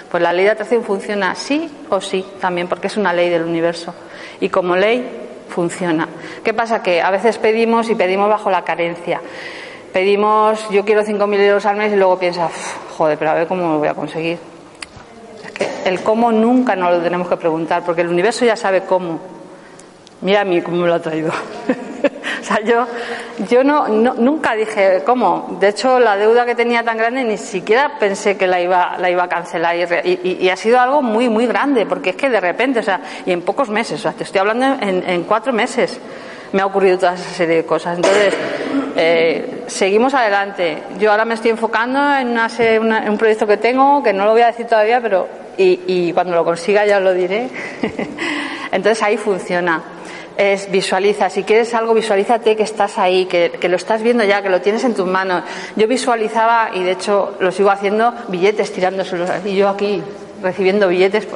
[0.09, 3.43] Pues la ley de atracción funciona sí o sí también, porque es una ley del
[3.43, 3.93] universo.
[4.39, 6.07] Y como ley funciona.
[6.43, 6.81] ¿Qué pasa?
[6.81, 9.21] Que a veces pedimos y pedimos bajo la carencia.
[9.91, 12.51] Pedimos, yo quiero 5.000 euros al mes y luego piensas,
[12.95, 14.37] joder, pero a ver cómo lo voy a conseguir.
[15.43, 18.81] Es que el cómo nunca nos lo tenemos que preguntar, porque el universo ya sabe
[18.81, 19.38] cómo.
[20.21, 21.31] Mira a mí cómo me lo ha traído.
[22.41, 22.85] o sea, yo,
[23.49, 25.57] yo no, nunca dije cómo.
[25.61, 29.09] De hecho, la deuda que tenía tan grande ni siquiera pensé que la iba, la
[29.09, 29.75] iba a cancelar.
[30.05, 33.31] Y, ha sido algo muy, muy grande, porque es que de repente, o sea, y
[33.31, 35.99] en pocos meses, o sea, te estoy hablando en, cuatro meses,
[36.51, 37.95] me ha ocurrido toda esa serie de cosas.
[37.95, 38.33] Entonces,
[38.97, 40.83] eh, seguimos adelante.
[40.99, 44.41] Yo ahora me estoy enfocando en, en un proyecto que tengo, que no lo voy
[44.41, 45.27] a decir todavía, pero
[45.57, 47.47] y, y cuando lo consiga ya lo diré.
[48.71, 49.81] Entonces ahí funciona
[50.39, 51.29] es visualiza.
[51.29, 54.85] Si quieres algo, visualízate que estás ahí, que, lo estás viendo ya, que lo tienes
[54.85, 55.43] en tus manos.
[55.75, 59.29] Yo visualizaba, y de hecho lo sigo haciendo, billetes tirándoselos.
[59.43, 60.01] Y yo aquí
[60.41, 61.27] recibiendo billetes,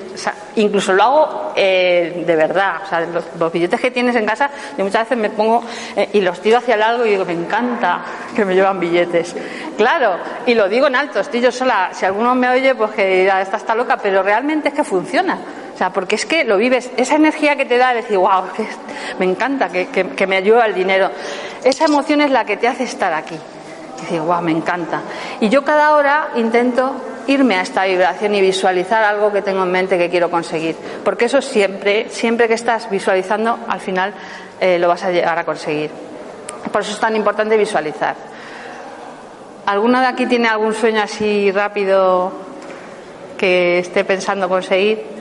[0.55, 2.75] incluso lo hago eh, de verdad.
[2.85, 5.61] O sea, los, billetes que tienes en casa, yo muchas veces me pongo
[5.97, 9.35] eh, y los tiro hacia el algo y digo, me encanta que me llevan billetes.
[9.75, 11.89] Claro, y lo digo en alto, estoy yo sola.
[11.91, 15.37] Si alguno me oye, pues que dirá, esta está loca, pero realmente es que funciona.
[15.91, 18.43] Porque es que lo vives, esa energía que te da, decir, wow,
[19.19, 21.09] me encanta que, me ayuda el dinero.
[21.63, 23.37] Esa emoción es la que te hace estar aquí.
[23.99, 25.01] Decir, wow, me encanta.
[25.39, 26.93] Y yo cada hora intento
[27.27, 30.75] irme a esta vibración y visualizar algo que tengo en mente que quiero conseguir.
[31.03, 34.13] Porque eso siempre, siempre que estás visualizando, al final
[34.59, 35.89] eh, lo vas a llegar a conseguir.
[36.71, 38.15] Por eso es tan importante visualizar.
[39.65, 42.31] ¿Alguno de aquí tiene algún sueño así rápido
[43.37, 45.12] que esté pensando conseguir?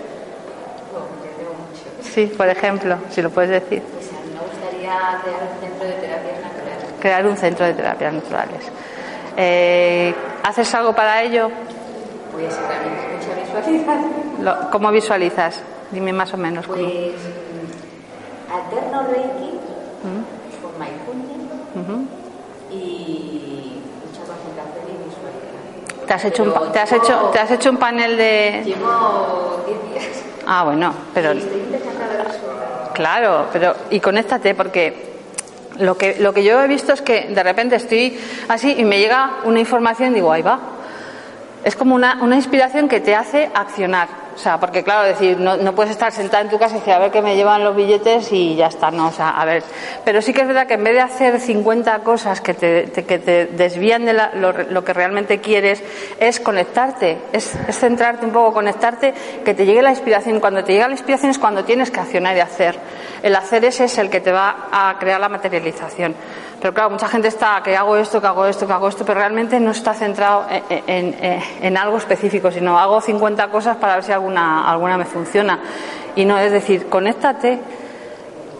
[2.14, 3.82] Sí, por ejemplo, si lo puedes decir.
[3.82, 6.84] me gustaría crear un centro de terapias naturales.
[7.00, 8.72] Crear un centro de terapias naturales.
[9.38, 11.50] Eh, ¿Haces algo para ello?
[12.32, 14.70] Pues también mucha visualización.
[14.70, 15.62] ¿Cómo visualizas?
[15.90, 16.66] Dime más o menos.
[16.66, 19.58] Pues mm, alterno Reiki
[20.02, 20.62] ¿Mm?
[20.62, 22.08] con mindfulness
[22.70, 26.01] y mucha concentración y visualización.
[26.12, 28.62] ¿Te has, hecho un, te, has hecho, ¿Te has hecho un panel de...?
[28.66, 30.22] Llevo 10 días.
[30.46, 31.32] Ah, bueno, pero...
[32.92, 33.74] Claro, pero...
[33.88, 35.10] Y conéctate porque
[35.78, 38.98] lo que, lo que yo he visto es que de repente estoy así y me
[38.98, 40.60] llega una información y digo, ahí va.
[41.64, 44.08] Es como una, una inspiración que te hace accionar.
[44.34, 46.94] O sea, porque claro, decir, no, no, puedes estar sentada en tu casa y decir,
[46.94, 49.62] a ver qué me llevan los billetes y ya está, no, o sea, a ver.
[50.04, 53.18] Pero sí que es verdad que en vez de hacer 50 cosas que te, que
[53.18, 55.82] te desvían de lo, que realmente quieres,
[56.18, 59.12] es conectarte, es, es, centrarte un poco, conectarte,
[59.44, 60.40] que te llegue la inspiración.
[60.40, 62.78] Cuando te llega la inspiración es cuando tienes que accionar y hacer.
[63.22, 66.14] El hacer ese es el que te va a crear la materialización.
[66.62, 69.18] Pero claro, mucha gente está que hago esto, que hago esto, que hago esto, pero
[69.18, 74.70] realmente no está centrado en, algo específico, sino hago 50 cosas para ver si alguna,
[74.70, 75.58] alguna me funciona.
[76.14, 77.58] Y no, es decir, conéctate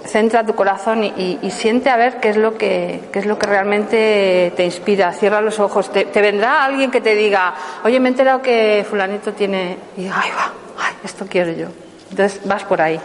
[0.05, 3.47] centra tu corazón y, siente a ver qué es lo que qué es lo que
[3.47, 5.13] realmente te inspira.
[5.13, 5.93] Cierra los ojos.
[5.93, 10.31] Te, vendrá alguien que te diga, oye, me he enterado que fulanito tiene y ay
[10.37, 11.69] va, ay, esto quiero yo.
[12.11, 12.99] Entonces vas por ahí.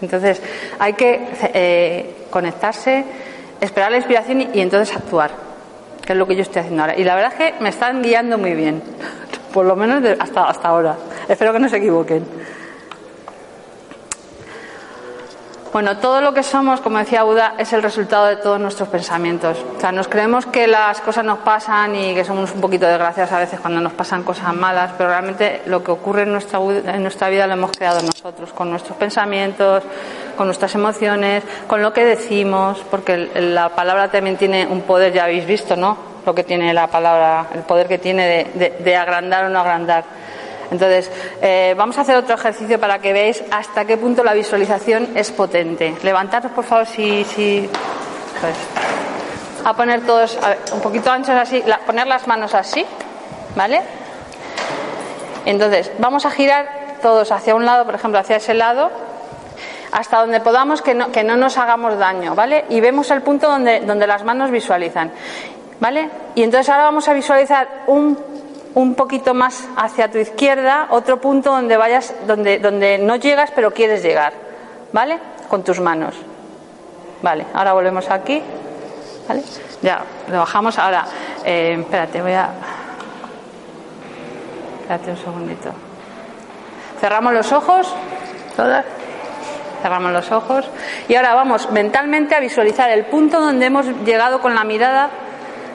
[0.00, 0.40] Entonces
[0.78, 3.04] hay que eh, conectarse,
[3.60, 5.30] esperar la inspiración y, entonces actuar,
[6.04, 6.98] que es lo que yo estoy haciendo ahora.
[6.98, 8.82] Y la verdad es que me están guiando muy bien,
[9.52, 10.96] por lo menos hasta hasta ahora.
[11.28, 12.24] Espero que no se equivoquen.
[15.72, 19.56] Bueno, todo lo que somos, como decía Buda, es el resultado de todos nuestros pensamientos.
[19.76, 23.30] O sea, nos creemos que las cosas nos pasan y que somos un poquito desgraciados
[23.30, 27.02] a veces cuando nos pasan cosas malas, pero realmente lo que ocurre en nuestra, en
[27.02, 29.84] nuestra vida lo hemos creado nosotros, con nuestros pensamientos,
[30.36, 35.22] con nuestras emociones, con lo que decimos, porque la palabra también tiene un poder, ya
[35.22, 35.96] habéis visto, ¿no?
[36.26, 40.02] Lo que tiene la palabra, el poder que tiene de, de agrandar o no agrandar.
[40.70, 41.10] Entonces,
[41.42, 45.30] eh, vamos a hacer otro ejercicio para que veáis hasta qué punto la visualización es
[45.32, 45.96] potente.
[46.02, 47.68] Levantaros, por favor, si.
[49.64, 50.38] a poner todos
[50.72, 52.84] un poquito anchos así, poner las manos así,
[53.56, 53.82] ¿vale?
[55.44, 58.90] Entonces, vamos a girar todos hacia un lado, por ejemplo, hacia ese lado,
[59.90, 62.66] hasta donde podamos que no, que no nos hagamos daño, ¿vale?
[62.68, 65.10] Y vemos el punto donde, donde las manos visualizan,
[65.80, 66.08] ¿vale?
[66.34, 68.29] Y entonces ahora vamos a visualizar un
[68.74, 73.72] un poquito más hacia tu izquierda, otro punto donde vayas, donde, donde no llegas pero
[73.72, 74.32] quieres llegar,
[74.92, 75.18] ¿vale?
[75.48, 76.14] Con tus manos.
[77.22, 78.42] Vale, ahora volvemos aquí,
[79.28, 79.42] ¿vale?
[79.82, 80.78] Ya, lo bajamos.
[80.78, 81.04] Ahora,
[81.44, 82.50] eh, espérate, voy a.
[84.82, 85.70] Espérate un segundito.
[87.00, 87.94] Cerramos los ojos,
[88.56, 88.84] todas.
[89.82, 90.68] Cerramos los ojos.
[91.08, 95.10] Y ahora vamos mentalmente a visualizar el punto donde hemos llegado con la mirada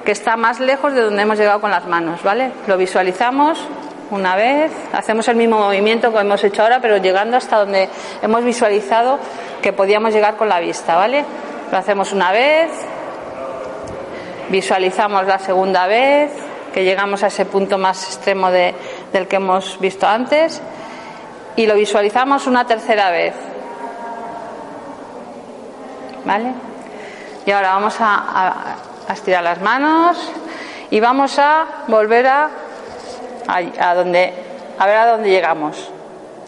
[0.06, 2.52] que está más lejos de donde hemos llegado con las manos, ¿vale?
[2.68, 3.60] Lo visualizamos
[4.12, 7.90] una vez, hacemos el mismo movimiento que hemos hecho ahora, pero llegando hasta donde
[8.22, 9.18] hemos visualizado
[9.64, 11.26] que podíamos llegar con la vista, ¿vale?
[11.72, 12.70] Lo hacemos una vez,
[14.50, 16.32] visualizamos la segunda vez,
[16.72, 18.76] que llegamos a ese punto más extremo de,
[19.12, 20.62] del que hemos visto antes,
[21.56, 23.34] y lo visualizamos una tercera vez.
[26.26, 26.54] ¿Vale?
[27.46, 30.18] Y ahora vamos a a estirar las manos
[30.90, 32.50] y vamos a volver a,
[33.48, 34.34] a, donde,
[34.78, 35.90] a ver a dónde llegamos.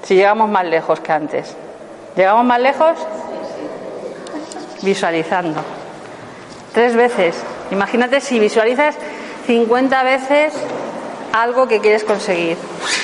[0.04, 1.56] Si llegamos más lejos que antes.
[2.16, 2.98] ¿Llegamos más lejos?
[4.82, 5.62] Visualizando.
[6.74, 7.36] Tres veces.
[7.72, 8.96] Imagínate si visualizas
[9.48, 10.54] 50 veces
[11.34, 12.58] algo que quieres conseguir.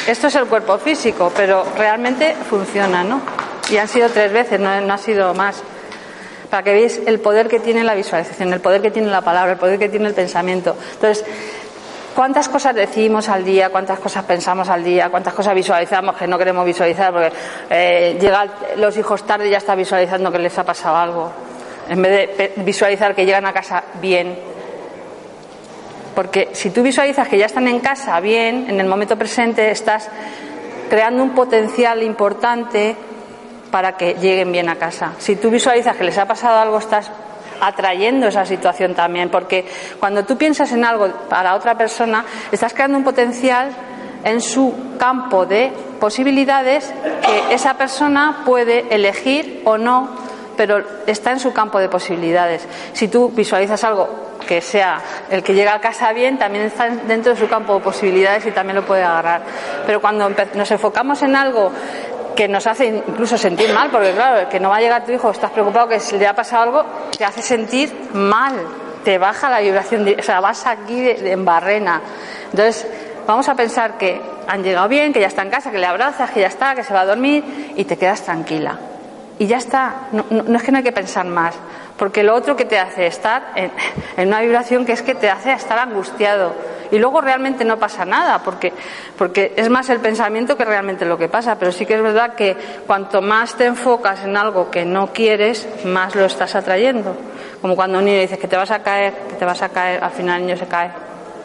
[0.07, 3.21] Esto es el cuerpo físico, pero realmente funciona, ¿no?
[3.69, 5.63] Y han sido tres veces, no ha sido más
[6.53, 9.53] para que veáis el poder que tiene la visualización, el poder que tiene la palabra,
[9.53, 10.77] el poder que tiene el pensamiento.
[10.93, 11.25] Entonces,
[12.13, 13.71] ¿Cuántas cosas decimos al día?
[13.71, 15.09] ¿Cuántas cosas pensamos al día?
[15.09, 17.11] ¿Cuántas cosas visualizamos que no queremos visualizar?
[17.11, 17.31] Porque
[17.71, 21.31] eh, llegan los hijos tarde y ya está visualizando que les ha pasado algo.
[21.89, 24.37] En vez de visualizar que llegan a casa bien.
[26.13, 30.07] Porque si tú visualizas que ya están en casa bien, en el momento presente, estás
[30.87, 32.95] creando un potencial importante
[33.73, 35.13] para que lleguen bien a casa.
[35.17, 37.09] Si tú visualizas que les ha pasado algo, estás
[37.59, 39.65] atrayendo esa situación también, porque
[39.99, 43.71] cuando tú piensas en algo para otra persona, estás creando un potencial
[44.23, 46.93] en su campo de posibilidades
[47.25, 50.07] que esa persona puede elegir o no,
[50.55, 52.67] pero está en su campo de posibilidades.
[52.93, 57.33] Si tú visualizas algo que sea el que llega a casa bien, también está dentro
[57.33, 59.41] de su campo de posibilidades y también lo puede agarrar.
[59.85, 61.71] Pero cuando nos enfocamos en algo
[62.35, 65.31] que nos hace incluso sentir mal, porque claro, que no va a llegar tu hijo,
[65.31, 66.85] estás preocupado que si le ha pasado algo,
[67.17, 68.53] te hace sentir mal,
[69.03, 72.01] te baja la vibración, o sea, vas aquí en barrena.
[72.51, 72.87] Entonces,
[73.27, 76.31] vamos a pensar que han llegado bien, que ya está en casa, que le abrazas,
[76.31, 78.77] que ya está, que se va a dormir y te quedas tranquila.
[79.39, 81.55] Y ya está, no, es que no hay que pensar más,
[81.97, 83.71] porque lo otro que te hace estar en,
[84.27, 86.53] una vibración que es que te hace estar angustiado.
[86.91, 88.71] Y luego realmente no pasa nada, porque,
[89.17, 92.35] porque es más el pensamiento que realmente lo que pasa, pero sí que es verdad
[92.35, 97.15] que cuanto más te enfocas en algo que no quieres, más lo estás atrayendo.
[97.61, 100.03] Como cuando un niño dice que te vas a caer, que te vas a caer,
[100.03, 100.91] al final el niño se cae,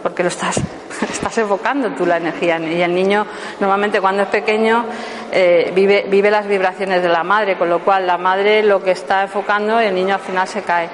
[0.02, 0.60] porque lo estás,
[1.10, 2.58] estás enfocando tú la energía.
[2.58, 3.26] Y el niño
[3.60, 4.84] normalmente cuando es pequeño
[5.32, 8.92] eh, vive, vive las vibraciones de la madre, con lo cual la madre lo que
[8.92, 10.88] está enfocando el niño al final se cae.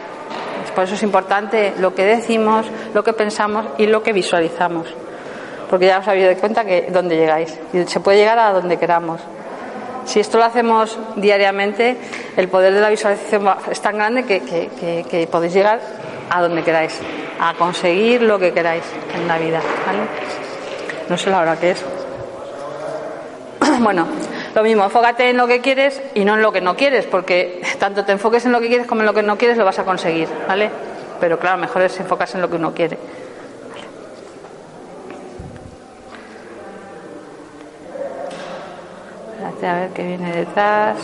[0.74, 4.88] Por eso es importante lo que decimos, lo que pensamos y lo que visualizamos.
[5.70, 7.58] Porque ya os habéis dado cuenta que dónde llegáis.
[7.72, 9.20] Y se puede llegar a donde queramos.
[10.04, 11.96] Si esto lo hacemos diariamente,
[12.36, 15.80] el poder de la visualización es tan grande que, podéis llegar
[16.30, 17.00] a donde queráis,
[17.40, 18.84] a conseguir lo que queráis
[19.14, 19.60] en la vida.
[21.08, 21.84] No sé la hora que es.
[23.80, 24.06] Bueno,
[24.54, 27.60] Lo mismo, enfócate en lo que quieres y no en lo que no quieres, porque
[27.80, 29.80] tanto te enfoques en lo que quieres como en lo que no quieres lo vas
[29.80, 30.70] a conseguir, ¿vale?
[31.18, 32.96] Pero claro, mejor es enfocarse en lo que uno quiere.
[39.64, 40.98] A ver qué viene detrás.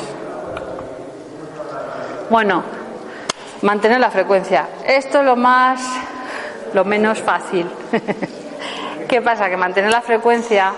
[2.28, 2.62] Bueno,
[3.62, 4.68] mantener la frecuencia.
[4.86, 5.80] Esto es lo más,
[6.72, 7.66] lo menos fácil.
[9.08, 9.48] ¿Qué pasa?
[9.48, 10.72] Que mantener la frecuencia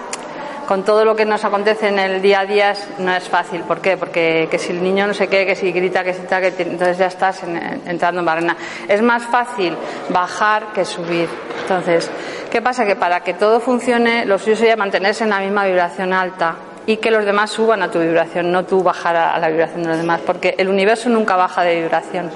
[0.67, 3.61] con todo lo que nos acontece en el día a día no es fácil.
[3.63, 3.97] ¿Por qué?
[3.97, 6.55] Porque que si el niño no se qué, que si grita, que si está, que
[6.63, 8.57] entonces ya estás entrando en barrena.
[8.89, 9.77] Es más fácil
[10.09, 11.29] bajar que subir.
[11.63, 12.11] Entonces,
[12.51, 12.87] ¿qué pasa?
[12.87, 16.55] Que para que todo funcione, lo suyo sería mantenerse en la misma vibración alta
[16.87, 19.89] y que los demás suban a tu vibración, no tú bajar a la vibración de
[19.91, 22.31] los demás, porque el universo nunca baja de vibración.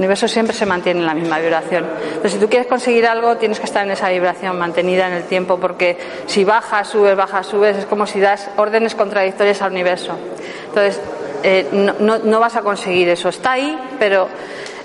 [0.00, 1.86] Universo siempre se mantiene en la misma vibración.
[2.04, 5.24] Entonces, si tú quieres conseguir algo, tienes que estar en esa vibración mantenida en el
[5.24, 10.12] tiempo, porque si bajas, subes, bajas, subes, es como si das órdenes contradictorias al universo.
[10.68, 11.00] Entonces,
[11.42, 11.66] eh,
[12.00, 13.28] no vas a conseguir eso.
[13.28, 14.28] Está ahí, pero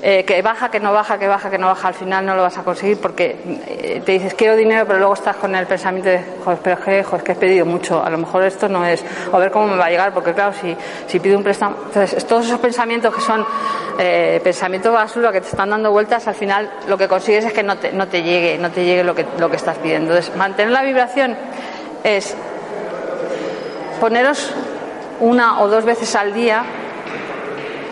[0.07, 2.43] eh, que baja, que no baja, que baja, que no baja, al final no lo
[2.43, 3.37] vas a conseguir porque
[3.67, 6.85] eh, te dices quiero dinero, pero luego estás con el pensamiento de, joder, pero es
[6.85, 9.49] que, joder, que he pedido mucho, a lo mejor esto no es, o a ver
[9.49, 12.59] cómo me va a llegar, porque claro, si, si pido un préstamo, entonces todos esos
[12.59, 13.43] pensamientos que son
[13.97, 17.63] eh, pensamientos basura que te están dando vueltas, al final lo que consigues es que
[17.63, 20.11] no te, no te llegue, no te llegue lo que, lo que estás pidiendo.
[20.11, 21.35] Entonces, mantener la vibración
[22.03, 22.35] es
[23.99, 24.53] poneros
[25.19, 26.63] una o dos veces al día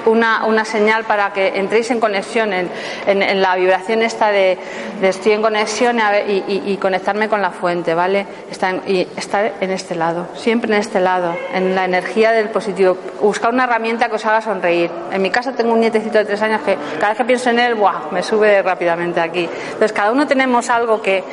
[0.06, 2.70] una, una señal para que entréis en conexión, en,
[3.06, 4.58] en, la vibración esta de,
[5.02, 8.26] estoy en conexión y, conectarme con la fuente, ¿vale?
[8.50, 12.98] Estar y estar en este lado, siempre en este lado, en la energía del positivo.
[13.22, 14.92] Buscar una herramienta que os haga sonreír.
[15.12, 17.60] En mi casa tengo un nietecito de tres años que cada vez que pienso en
[17.60, 18.12] él, ¡buah!
[18.12, 19.48] me sube rápidamente aquí.
[19.66, 21.24] Entonces, cada uno tenemos algo que,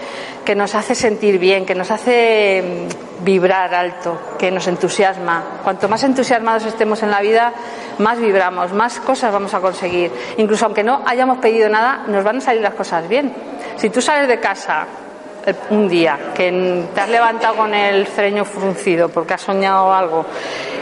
[0.45, 5.61] que nos hace sentir bien, que nos hace mm, vibrar alto, que nos entusiasma.
[5.63, 7.53] Cuanto más entusiasmados estemos en la vida,
[7.99, 10.11] más vibramos, más cosas vamos a conseguir.
[10.37, 13.33] Incluso aunque no hayamos pedido nada, nos van a salir las cosas bien.
[13.77, 14.87] Si tú sales de casa
[15.47, 20.27] eh, un día que te has levantado con el freño fruncido porque has soñado algo,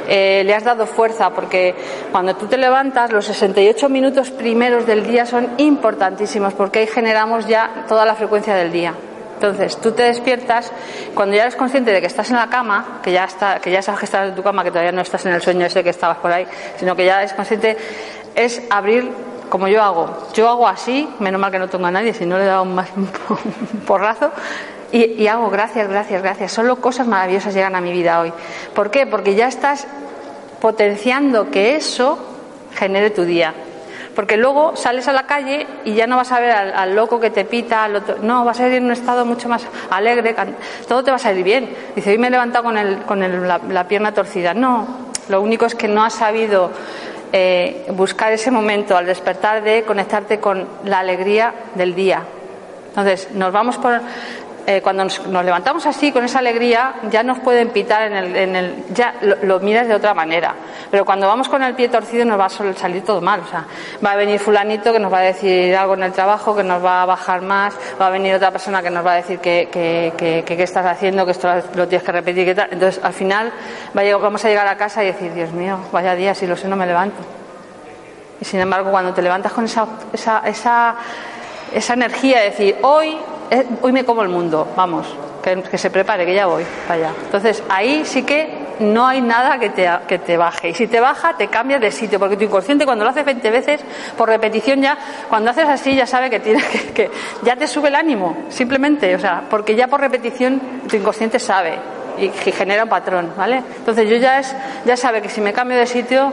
[0.09, 1.75] eh, le has dado fuerza porque
[2.11, 7.47] cuando tú te levantas los 68 minutos primeros del día son importantísimos porque ahí generamos
[7.47, 8.95] ya toda la frecuencia del día.
[9.39, 10.73] Entonces, tú te despiertas,
[11.15, 13.81] cuando ya eres consciente de que estás en la cama, que ya, está, que ya
[13.83, 15.91] sabes que estás en tu cama, que todavía no estás en el sueño ese que
[15.91, 16.45] estabas por ahí,
[16.77, 17.77] sino que ya eres consciente,
[18.35, 19.13] es abrir
[19.49, 20.27] como yo hago.
[20.35, 22.65] Yo hago así, menos mal que no tengo a nadie, si no le he dado
[22.65, 22.77] un,
[23.87, 24.33] porrazo,
[24.91, 26.51] y, y, hago gracias, gracias, gracias.
[26.51, 28.33] Solo cosas maravillosas llegan a mi vida hoy.
[28.75, 29.07] ¿Por qué?
[29.07, 29.87] Porque ya estás
[30.61, 32.19] potenciando que eso
[32.75, 33.55] genere tu día
[34.19, 37.31] porque luego sales a la calle y ya no vas a ver al, loco que
[37.31, 40.35] te pita, al otro, no, vas a ir en un estado mucho más alegre,
[40.89, 41.71] todo te va a salir bien.
[41.95, 44.55] Dice, hoy me he levantado con, el, con la, pierna torcida.
[44.55, 44.89] No,
[45.29, 46.73] lo único es que no has sabido
[47.33, 52.25] eh, buscar ese momento al despertar de conectarte con la alegría del día.
[52.89, 54.01] Entonces, nos vamos por
[54.71, 58.37] eh, cuando nos, levantamos así, con esa alegría, ya nos pueden pitar en el.
[58.37, 60.55] En el ya lo, miras de otra manera.
[60.91, 63.41] Pero cuando vamos con el pie torcido, nos va a salir todo mal.
[63.41, 63.65] O sea,
[64.05, 66.85] va a venir Fulanito que nos va a decir algo en el trabajo, que nos
[66.85, 69.71] va a bajar más, va a venir otra persona que nos va a decir que,
[69.73, 72.69] que, estás haciendo, que esto lo tienes que repetir, que tal.
[72.71, 73.51] Entonces, al final,
[73.95, 76.77] vamos a llegar a casa y decir, Dios mío, vaya día, si lo sé, no
[76.77, 77.17] me levanto.
[78.39, 80.95] Y sin embargo, cuando te levantas con esa, esa, esa,
[81.73, 83.17] esa energía de decir, hoy
[83.51, 85.07] eh, hoy me como el mundo, vamos,
[85.43, 87.13] que, se prepare, que ya voy allá.
[87.25, 90.71] Entonces ahí sí que no hay nada que te, que te baje.
[90.71, 93.51] Y si te baja, te cambias de sitio, porque tu inconsciente cuando lo haces 20
[93.51, 93.81] veces,
[94.17, 97.11] por repetición ya, cuando haces así ya sabe que, tienes que, que
[97.43, 101.79] ya te sube el ánimo, simplemente, o sea, porque ya por repetición tu inconsciente sabe
[102.21, 103.63] y, genera un patrón, ¿vale?
[103.79, 106.33] Entonces yo ya es, ya sabe que si me cambio de sitio,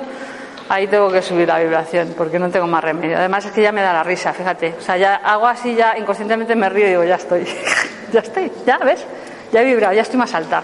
[0.69, 3.17] ahí tengo que subir la vibración porque no tengo más remedio.
[3.17, 4.75] Además es que ya me da la risa, fíjate.
[4.77, 7.47] O sea, ya hago así, ya inconscientemente me río y digo, ya estoy,
[8.11, 9.05] ya estoy, ya ves,
[9.51, 10.63] ya he vibrado, ya estoy más alta.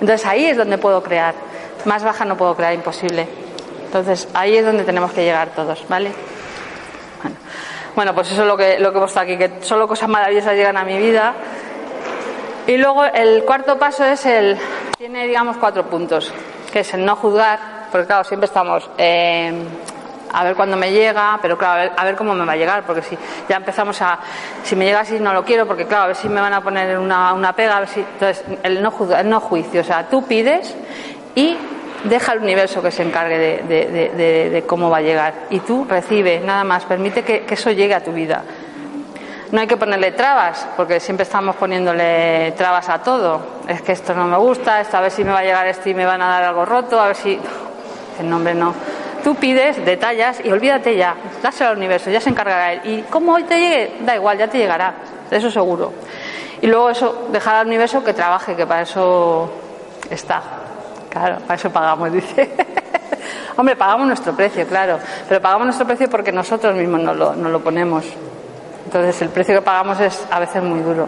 [0.00, 1.34] Entonces ahí es donde puedo crear.
[1.84, 3.26] Más baja no puedo crear, imposible.
[3.86, 6.12] Entonces ahí es donde tenemos que llegar todos, ¿vale?
[7.22, 7.36] Bueno,
[7.94, 10.54] bueno pues eso es lo que, lo que he puesto aquí, que solo cosas maravillosas
[10.54, 11.34] llegan a mi vida.
[12.66, 14.56] Y luego el cuarto paso es el,
[14.96, 16.32] tiene digamos cuatro puntos,
[16.72, 19.52] que es el no juzgar, porque claro, siempre estamos eh,
[20.32, 23.02] a ver cuándo me llega, pero claro, a ver, cómo me va a llegar, porque
[23.02, 23.16] si
[23.48, 24.18] ya empezamos a,
[24.62, 26.60] si me llega así no lo quiero, porque claro, a ver si me van a
[26.60, 30.08] poner una, una pega, a ver si, entonces el no, el no juicio, o sea,
[30.08, 30.74] tú pides
[31.34, 31.56] y
[32.04, 36.64] deja al universo que se encargue de, cómo va a llegar y tú recibe, nada
[36.64, 38.42] más, permite que, que eso llegue a tu vida.
[39.52, 43.40] No hay que ponerle trabas, porque siempre estamos poniéndole trabas a todo.
[43.66, 45.88] es que esto no me gusta, esto a ver si me va a llegar esto
[45.88, 47.40] y me van a dar algo roto, a ver si...
[48.20, 48.74] El nombre no.
[49.24, 52.80] Tú pides, detallas y olvídate ya, dáselo al universo, ya se encargará él.
[52.84, 54.94] Y como hoy te llegue, da igual, ya te llegará,
[55.30, 55.92] eso seguro.
[56.62, 59.50] Y luego eso, dejar al universo que trabaje, que para eso
[60.08, 60.42] está.
[61.08, 62.50] Claro, para eso pagamos, dice.
[63.56, 64.98] Hombre, pagamos nuestro precio, claro,
[65.28, 68.04] pero pagamos nuestro precio porque nosotros mismos nos lo, nos lo ponemos.
[68.86, 71.06] Entonces el precio que pagamos es a veces muy duro.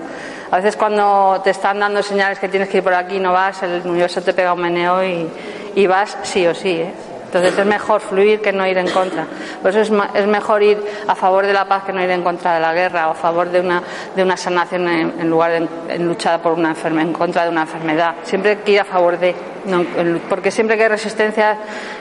[0.51, 3.33] A veces cuando te están dando señales que tienes que ir por aquí y no
[3.33, 5.29] vas, el universo te pega un meneo y,
[5.75, 6.71] y vas sí o sí.
[6.71, 6.93] ¿eh?
[7.27, 9.25] Entonces es mejor fluir que no ir en contra.
[9.63, 12.23] Por eso es, es, mejor ir a favor de la paz que no ir en
[12.23, 13.83] contra de la guerra o a favor de una,
[14.15, 17.49] de una sanación en, en lugar de en luchar por una enfermedad, en contra de
[17.49, 18.17] una enfermedad.
[18.23, 19.83] Siempre hay que ir a favor de, no,
[20.29, 21.57] porque siempre que hay resistencia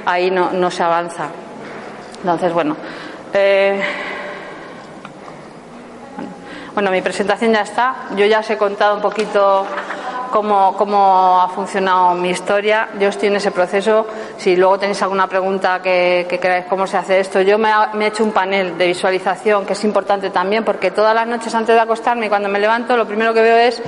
[0.06, 1.28] ahí no, no se avanza.
[2.22, 2.76] Entonces, bueno.
[3.34, 3.82] Eh,
[6.74, 7.96] bueno, mi presentación ya está.
[8.16, 9.66] Yo ya os he contado un poquito
[10.32, 12.90] cómo, cómo ha funcionado mi historia.
[13.00, 14.08] Yo estoy en ese proceso.
[14.38, 17.92] Si luego tenéis alguna pregunta que, que queráis cómo se hace esto, yo me, ha,
[18.00, 21.76] he hecho un panel de visualización que es importante también porque todas las noches antes
[21.76, 23.82] de acostarme y cuando me levanto lo primero que veo es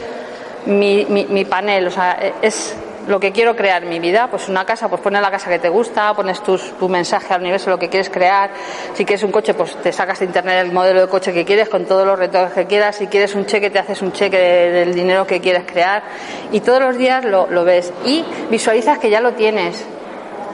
[0.66, 1.88] mi, mi, mi panel.
[1.88, 2.76] O sea, es
[3.08, 5.60] lo que quiero crear en mi vida, pues una casa, pues pones la casa que
[5.60, 8.52] te gusta, pones tus, tu mensaje al universo, lo que quieres crear.
[8.94, 11.70] Si quieres un coche, pues te sacas de internet el modelo de coche que quieres
[11.70, 12.96] con todos los retoques que quieras.
[12.96, 16.04] Si quieres un cheque, te haces un cheque de, del dinero que quieres crear.
[16.52, 17.92] Y todos los días lo, lo ves.
[18.06, 19.86] Y visualizas que ya lo tienes.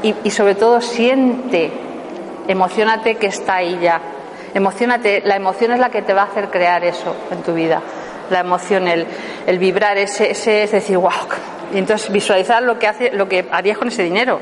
[0.01, 1.71] Y, y sobre todo siente,
[2.47, 4.01] emocionate que está ahí ya.
[4.53, 7.81] Emocionate, la emoción es la que te va a hacer crear eso en tu vida.
[8.31, 9.05] La emoción, el,
[9.45, 11.11] el vibrar, ese, ese es decir, wow,
[11.73, 14.39] y entonces visualizar lo que, hace, lo que harías con ese dinero.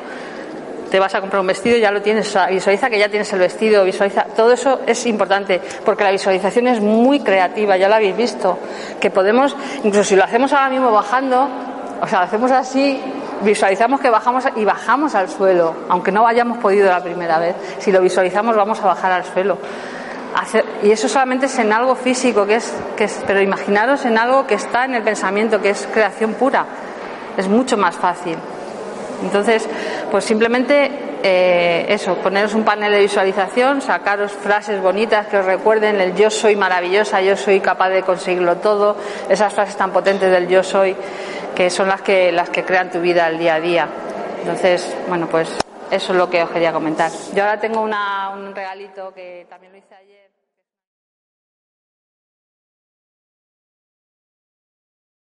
[0.89, 2.33] Te vas a comprar un vestido y ya lo tienes.
[2.49, 4.23] Visualiza que ya tienes el vestido, visualiza.
[4.35, 8.57] Todo eso es importante porque la visualización es muy creativa, ya lo habéis visto.
[8.99, 11.49] Que podemos, incluso si lo hacemos ahora mismo bajando,
[12.01, 13.01] o sea, lo hacemos así,
[13.41, 17.55] visualizamos que bajamos y bajamos al suelo, aunque no hayamos podido la primera vez.
[17.79, 19.57] Si lo visualizamos, vamos a bajar al suelo.
[20.83, 24.47] Y eso solamente es en algo físico, que es, que es, pero imaginaros en algo
[24.47, 26.65] que está en el pensamiento, que es creación pura
[27.37, 28.37] es mucho más fácil.
[29.23, 29.67] Entonces,
[30.11, 30.91] pues simplemente
[31.23, 36.29] eh, eso, poneros un panel de visualización, sacaros frases bonitas que os recuerden el yo
[36.29, 38.95] soy maravillosa, yo soy capaz de conseguirlo todo,
[39.27, 40.95] esas frases tan potentes del yo soy,
[41.55, 43.87] que son las que, las que crean tu vida al día a día.
[44.41, 45.49] Entonces, bueno, pues
[45.89, 47.11] eso es lo que os quería comentar.
[47.33, 49.76] Yo ahora tengo una, un regalito que también.